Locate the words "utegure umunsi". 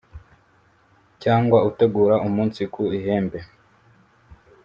1.69-2.61